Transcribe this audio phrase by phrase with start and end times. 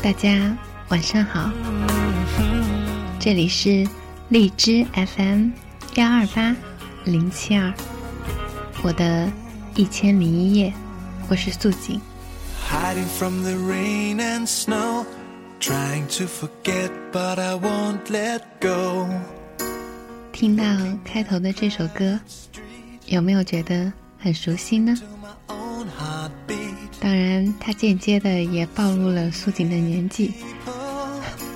[0.00, 0.56] 大家
[0.88, 1.50] 晚上好，
[3.18, 3.86] 这里是
[4.28, 5.50] 荔枝 FM
[5.96, 6.54] 幺二八
[7.04, 7.72] 零七二，
[8.82, 9.30] 我的
[9.74, 10.72] 一千零一夜，
[11.28, 12.00] 我是素锦。
[20.32, 20.64] 听到
[21.04, 22.18] 开头的这首歌，
[23.06, 24.96] 有没有觉得很熟悉呢？
[27.08, 30.30] 当然，它间接的也暴露了素锦的年纪。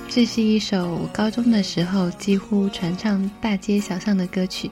[0.09, 4.67] 这是一首我高中的时候几乎传唱大街小巷的歌曲，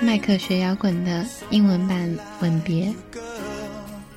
[0.00, 2.86] 迈克学摇滚的英文版《吻别》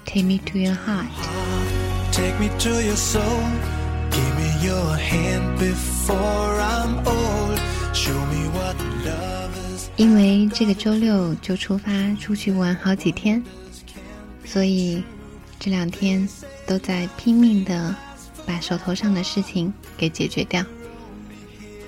[0.06, 8.14] ，Take me to your heart，Take me to your soul，Give me your hand before I'm old，Show
[8.14, 9.90] me what love is。
[9.98, 13.44] 因为这个周六就出发出去玩好几天。
[14.50, 15.04] 所以，
[15.60, 16.28] 这两天
[16.66, 17.94] 都在拼命的
[18.46, 20.64] 把手头上的事情给解决掉。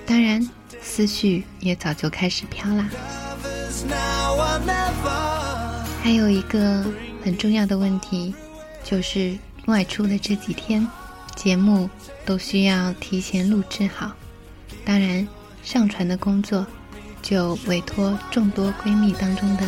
[0.06, 0.46] 当然，
[0.82, 2.88] 思绪也早就开始飘啦。
[6.02, 6.84] 还有一个
[7.24, 8.34] 很重要的问题，
[8.84, 9.36] 就是
[9.66, 10.86] 外出的这几天，
[11.34, 11.88] 节目
[12.26, 14.12] 都需要提前录制好。
[14.84, 15.26] 当然，
[15.62, 16.66] 上传的工作
[17.22, 19.64] 就委托众多闺蜜当中的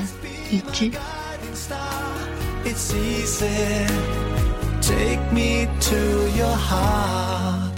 [0.50, 0.90] 一只。
[2.64, 3.86] It's easy.
[4.80, 5.96] Take me to
[6.36, 7.72] your heart.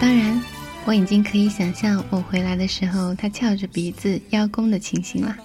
[0.00, 0.42] 当然，
[0.86, 5.36] 我已经可以想象我回来的时候，他翘着鼻子邀功的情形了。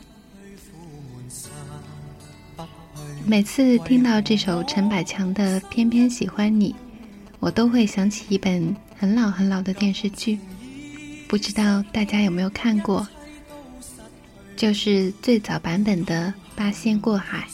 [3.29, 6.71] 每次听到这首陈百强的《偏偏喜欢你》，
[7.39, 10.39] 我都会想起一本很老很老的电视剧，
[11.27, 13.07] 不知道大家有没有看过？
[14.57, 17.47] 就是最早版本的《八仙过海》。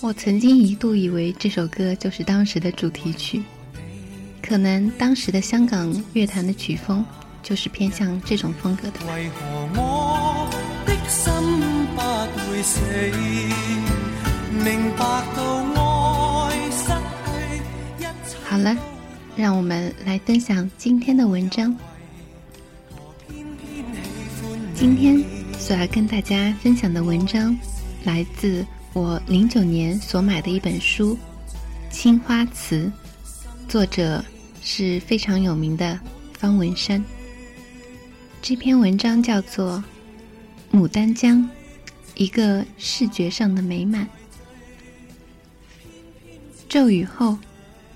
[0.00, 3.44] 我曾经一度以为这首歌就是当时的主题曲，
[4.42, 7.06] 可能当时的香港乐坛的曲风
[7.40, 8.98] 就是偏向这种风格的。
[9.14, 10.50] 为何我
[10.84, 11.32] 的心
[11.94, 12.80] 不会死？
[14.50, 15.04] 明白
[15.36, 16.88] 到爱失
[18.28, 18.76] 去好了，
[19.36, 21.74] 让我们来分享今天的文章。
[24.74, 25.22] 今天
[25.56, 27.56] 所要跟大家分享的文章，
[28.02, 31.16] 来自我零九年所买的一本书
[31.94, 32.86] 《青花瓷》，
[33.68, 34.24] 作者
[34.60, 35.98] 是非常有名的
[36.32, 37.02] 方文山。
[38.42, 39.82] 这篇文章叫做
[40.76, 41.38] 《牡丹江》，
[42.16, 44.08] 一个视觉上的美满。
[46.70, 47.36] 骤雨后，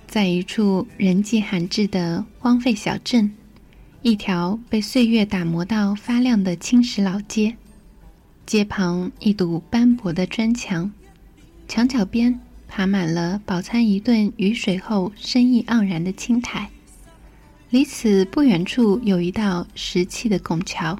[0.08, 3.32] 在一处人迹罕至的荒废小镇，
[4.02, 7.54] 一条被岁月打磨到发亮的青石老街，
[8.44, 10.90] 街旁一堵斑驳的砖墙，
[11.68, 16.68] 墙角边爬满了饱餐一顿雨水后生意盎然的青苔。
[17.70, 20.98] 离此不远处有一道石砌的拱桥，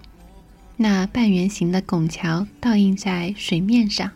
[0.77, 4.12] 那半圆形的拱桥倒映在水面上。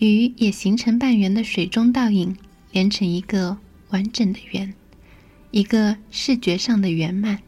[0.00, 2.34] 雨也形成半圆的水中倒影，
[2.72, 3.56] 连成一个
[3.90, 4.72] 完整的圆，
[5.50, 7.38] 一个视觉上的圆满。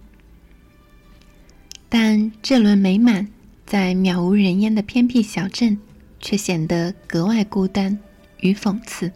[1.88, 3.26] 但这轮美满，
[3.64, 5.78] 在渺无人烟的偏僻小镇，
[6.20, 7.98] 却显得格外孤单
[8.40, 9.10] 与讽刺。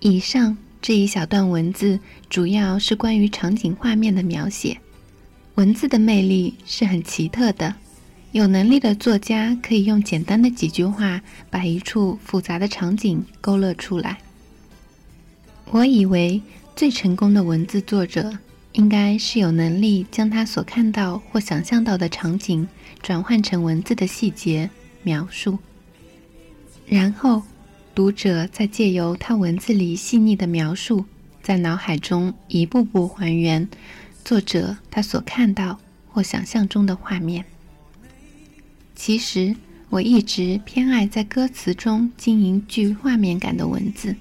[0.00, 2.00] 以上这一小段文字，
[2.30, 4.78] 主要是关于场景画面的描写。
[5.56, 7.74] 文字的魅力是很奇特的。
[8.36, 14.18] 有能力的作家可以用简单的几句话把一处复杂的场景勾勒出来。
[15.70, 16.42] 我以为
[16.76, 18.36] 最成功的文字作者
[18.72, 22.68] 应该是有能力将他所看到或想象到的场景
[23.00, 24.68] 转换成文字的细节
[25.02, 25.58] 描述，
[26.86, 27.42] 然后
[27.94, 31.06] 读者再借由他文字里细腻的描述，
[31.42, 33.66] 在脑海中一步步还原
[34.22, 37.42] 作者他所看到或想象中的画面。
[38.96, 39.54] 其实
[39.90, 44.16] 我一直偏爱在歌词中经营具画面感的文字，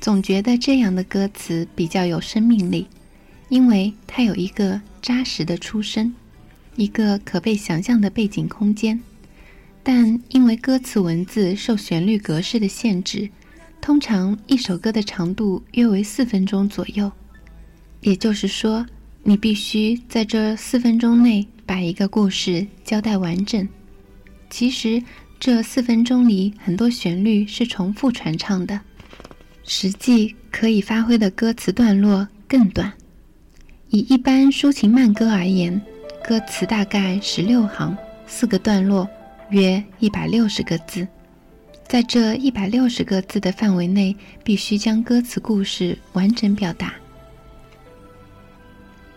[0.00, 2.86] 总觉得这样的歌词比较有生命力，
[3.48, 6.14] 因为它有一个扎实的出身，
[6.76, 9.00] 一个可被想象的背景空间。
[9.82, 13.28] 但因为歌词文字受旋律格式的限制，
[13.80, 17.10] 通常一首歌的长度约为四分钟左右，
[18.02, 18.86] 也就是说，
[19.24, 23.66] 你必须在这四分钟内把一个故事交代完整。
[24.52, 25.02] 其实，
[25.40, 28.78] 这四分钟里很多旋律是重复传唱的，
[29.64, 32.92] 实际可以发挥的歌词段落更短，
[33.88, 35.80] 以一般抒情慢歌而言，
[36.22, 37.96] 歌词大概十六行，
[38.26, 39.08] 四个段落，
[39.48, 41.08] 约一百六十个字。
[41.88, 44.14] 在这一百六十个字的范围内，
[44.44, 46.92] 必须将歌词故事完整表达。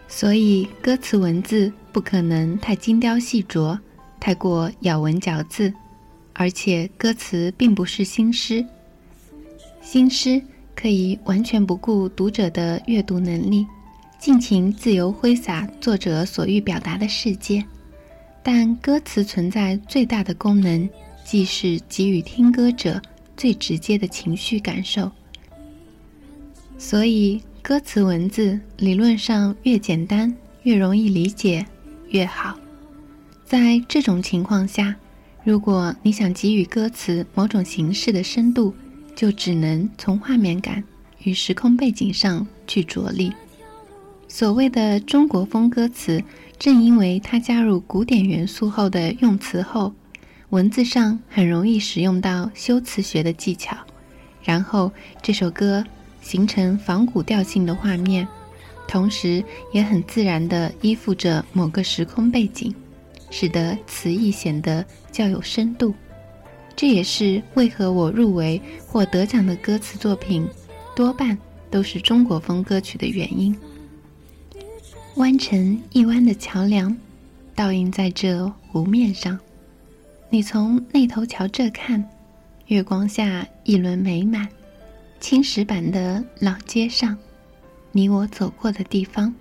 [0.08, 3.78] 所以，歌词文字不可能太精雕细琢，
[4.26, 5.72] 太过咬文嚼字，
[6.34, 8.66] 而且歌词并不是新诗。
[9.84, 10.42] 新诗
[10.74, 13.68] 可以完全不顾读者的阅读能力。
[14.18, 17.64] 尽情自由挥洒作者所欲表达的世界，
[18.42, 20.90] 但歌词存在最大的功能，
[21.24, 23.00] 即是给予听歌者
[23.38, 25.12] 最直接的情绪感受。
[26.80, 31.64] 所以，歌词文字理论上越简单、越容易理解
[32.10, 32.58] 越好。
[33.46, 34.96] 在这种情况下，
[35.44, 38.74] 如果你想给予歌词某种形式的深度，
[39.16, 40.84] 就只能从画面感
[41.24, 43.32] 与时空背景上去着力。
[44.28, 46.24] 所谓的中国风歌词，
[46.58, 49.94] 正因为它加入古典元素后的用词后，
[50.50, 53.78] 文字上很容易使用到修辞学的技巧，
[54.44, 54.92] 然后
[55.22, 55.86] 这首歌
[56.20, 58.28] 形成仿古调性的画面，
[58.88, 62.74] 同时也很自然地依附着某个时空背景，
[63.38, 65.94] 使得词意显得较有深度。
[66.74, 70.48] 这也是为何我入围或得奖的歌词作品，
[70.96, 71.38] 多半
[71.70, 73.54] 都是中国风歌曲的原因。
[75.16, 76.96] 弯成一弯的桥梁，
[77.54, 79.38] 倒映在这湖面上。
[80.30, 82.02] 你从那头桥这看，
[82.68, 84.48] 月光下一轮美满。
[85.20, 87.18] 青石板的老街上，
[87.92, 89.36] 你我走过的地方，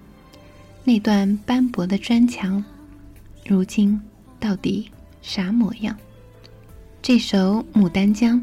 [0.83, 2.65] 那段斑驳的砖墙，
[3.47, 4.01] 如今
[4.41, 5.95] 到底啥模样？
[7.03, 8.39] 这首《牡丹江》，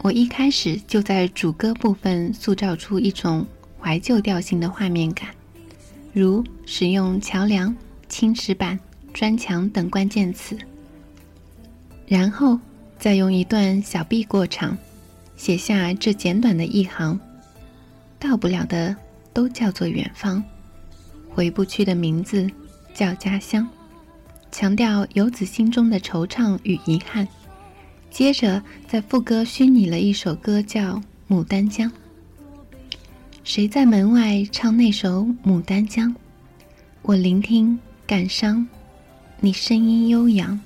[0.00, 3.44] 我一开始就在主歌部分塑造出一种
[3.80, 5.30] 怀旧调性的画面感。
[6.12, 7.74] 如使用桥梁、
[8.08, 8.78] 青石板、
[9.12, 10.56] 砖墙等关键词，
[12.06, 12.56] 然后
[12.96, 14.78] 再用一段小臂过场，
[15.34, 17.18] 写下这简短的一行：
[18.20, 18.94] 到不了的
[19.32, 20.40] 都叫做远方，
[21.28, 22.48] 回不去的名字
[22.94, 23.68] 叫家乡，
[24.54, 27.26] 强调游子心中的惆怅与遗憾。
[28.08, 30.94] 接着在副歌虚拟了一首歌，叫
[31.28, 31.90] 《牡丹江》。
[33.42, 36.08] 谁在门外唱那首《牡丹江》？
[37.02, 38.64] 我聆听，感伤，
[39.40, 40.60] 你声音悠扬。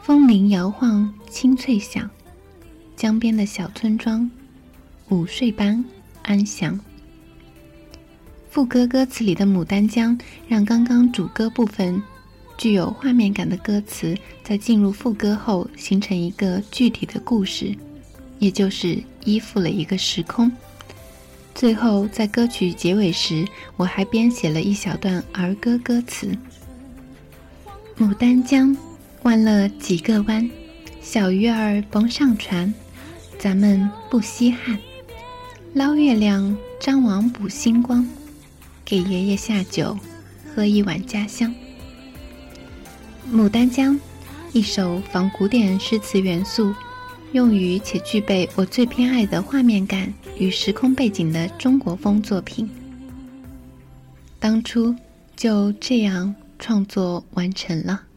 [0.00, 2.08] 风铃摇晃，清脆响。
[2.94, 4.30] 江边的小村庄，
[5.08, 5.84] 午睡般
[6.22, 6.78] 安详。
[8.48, 10.16] 副歌歌词里的《牡丹江》，
[10.46, 12.00] 让刚刚主歌部分
[12.58, 17.72] 具有画面感的歌词，在进入副歌后，形成一个具体的故事，
[18.40, 20.50] 也就是依附了一个时空。
[21.54, 23.46] 最后，在歌曲结尾时，
[23.76, 26.36] 我还编写了一小段儿歌歌词
[27.96, 28.76] ：“牡丹江，
[29.22, 30.50] 弯了几个弯，
[31.00, 32.74] 小鱼儿甭上船，
[33.38, 34.76] 咱们不稀罕。
[35.74, 38.04] 捞月亮，张网捕星光，
[38.84, 39.96] 给爷爷下酒，
[40.52, 41.54] 喝一碗家乡。”
[43.32, 43.94] 《牡丹江》，
[44.52, 46.74] 一首仿古典诗词元素。
[47.32, 52.68] 用于且具备我最偏爱的画面感与时空背景的中国风作品，
[54.38, 54.94] 当初
[55.36, 58.07] 就这样创作完成了。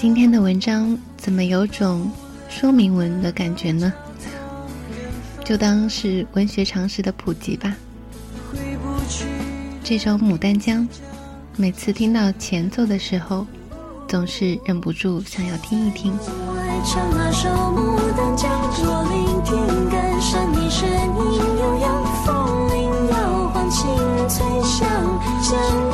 [0.00, 2.10] 今天的文章怎么有种
[2.48, 3.92] 说明文的感觉呢？
[5.44, 7.76] 就当是文学常识的普及吧。
[9.84, 10.78] 这首《牡丹江》，
[11.58, 13.46] 每次听到前奏的时候，
[14.08, 16.18] 总是忍不住想要听一听。
[25.42, 25.89] 今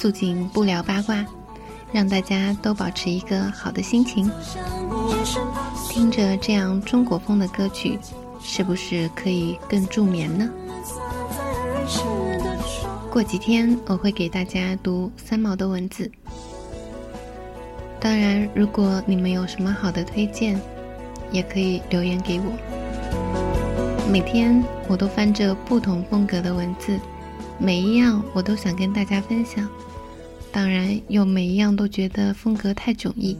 [0.00, 1.22] 天素锦不聊八卦，
[1.92, 4.30] 让大家都保持一个好的心情。
[5.90, 7.98] 听着这样中国风的歌曲，
[8.42, 10.48] 是不是可以更助眠呢？
[13.10, 16.10] 过几天我会给大家读三毛的文字。
[18.00, 20.58] 当然，如果你们有什么好的推荐，
[21.30, 24.10] 也可以留言给我。
[24.10, 26.98] 每天我都翻着不同风格的文字，
[27.60, 29.68] 每一样我都想跟大家分享。
[30.50, 33.36] 当然，又每一样都觉得风格太迥异。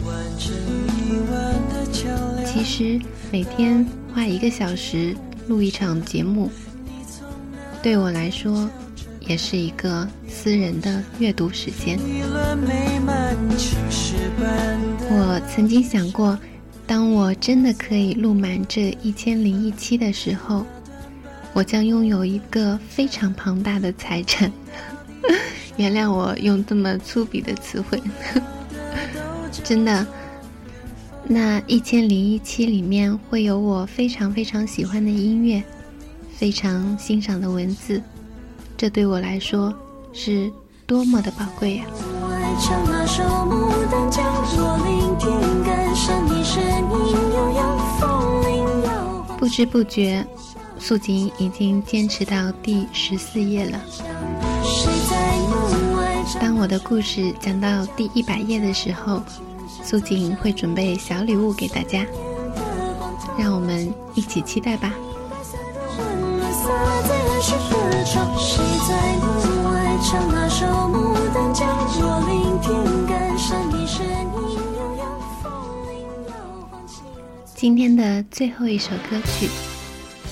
[2.46, 3.00] 其实
[3.32, 5.16] 每天花一个小时
[5.48, 6.50] 录一场节目，
[7.82, 8.68] 对我来说
[9.26, 11.98] 也是一个私人的阅读时间。
[15.08, 16.38] 我曾经想过，
[16.86, 20.64] 当我真的可以录满这一千零一期的时候，
[21.52, 24.50] 我将拥有一个非常庞大的财产。
[25.76, 28.02] 原谅我用这么粗鄙的词汇，
[29.64, 30.06] 真的。
[31.24, 35.62] 那一千零一期里面会有我非常非常喜欢的音乐，
[36.36, 38.02] 非常欣赏的文字，
[38.76, 39.72] 这对我来说
[40.12, 40.50] 是
[40.86, 41.84] 多么的宝贵呀！
[49.38, 50.26] 不知不觉，
[50.80, 53.80] 素锦已经坚持到第十四页了。
[56.40, 59.22] 当我的故事讲到第一百页的时候。
[59.82, 62.04] 素锦会准备小礼物给大家，
[63.38, 64.92] 让我们一起期待吧。
[77.54, 79.48] 今天的最后一首歌曲，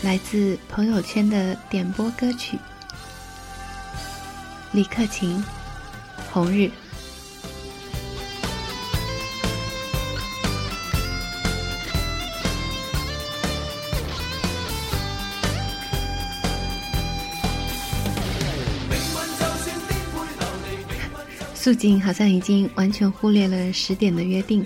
[0.02, 2.56] 来自朋友圈的点播歌曲，
[4.72, 5.36] 李克勤，
[6.32, 6.62] 《红日》。
[21.54, 24.64] 素锦好像已经完全忽略了十点的约定，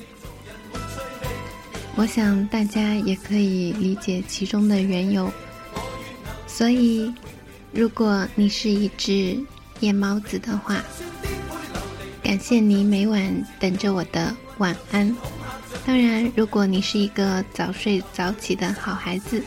[2.03, 5.33] 我想大家也可以理解其中的缘由。
[6.49, 7.15] 所以，
[7.71, 9.39] 如果你是一只
[9.79, 10.83] 夜猫子的话，
[12.21, 15.17] 感谢你每晚等着我的晚安。
[15.87, 19.41] 当然，如果你是一个早睡早起的好孩子，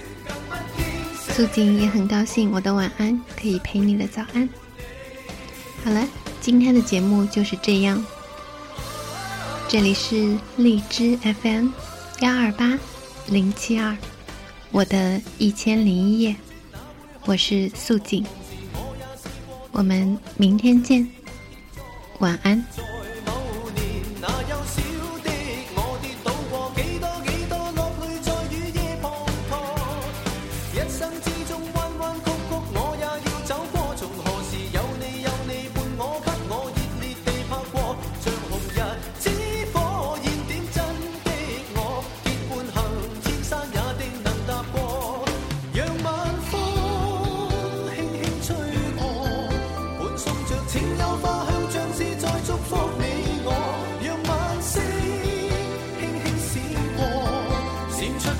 [1.28, 4.48] 素锦也很高兴我的晚安可以陪你的早安。
[5.84, 6.08] 好了。
[6.40, 8.02] 今天的节目就是这样。
[9.68, 11.70] 这里是荔枝 FM
[12.22, 12.80] 幺二八
[13.28, 13.96] 零七二，
[14.72, 16.34] 我的一千零一夜，
[17.26, 18.26] 我是素锦，
[19.74, 21.06] 我们明天见，
[22.20, 22.66] 晚安。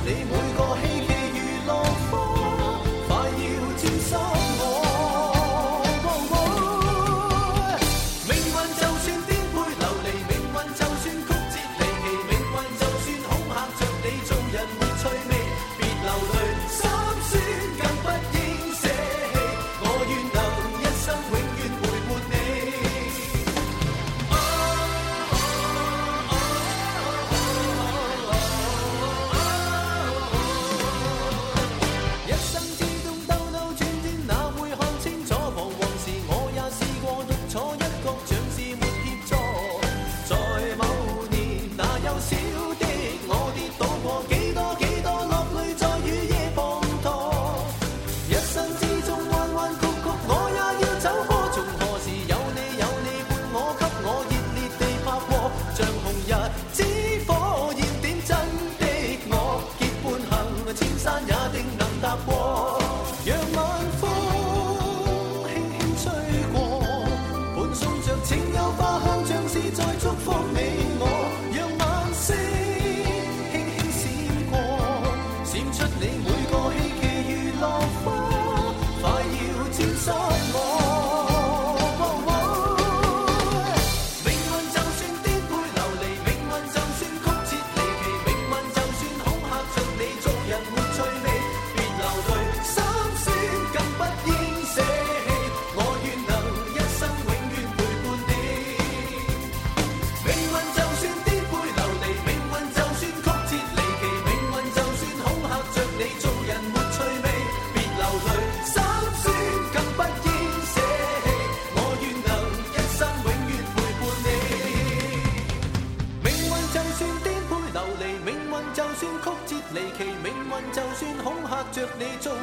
[0.06, 0.24] They
[60.76, 61.65] 千山也定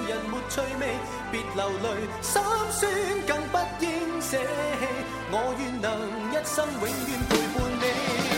[0.09, 0.97] 人没趣味，
[1.31, 1.87] 别流泪，
[2.21, 2.81] 心酸
[3.27, 3.87] 更不应
[4.21, 4.83] 舍弃。
[5.31, 5.87] 我愿能
[6.31, 8.32] 一生永远陪伴你。